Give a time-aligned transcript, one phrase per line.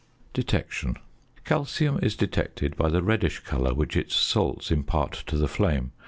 [0.33, 0.97] ~Detection.~
[1.45, 5.91] Calcium is detected by the reddish colour which its salts impart to the flame.